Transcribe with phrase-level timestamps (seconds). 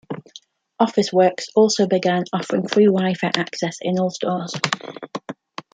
[0.81, 4.51] Officeworks also began offering free Wi-Fi access in all stores.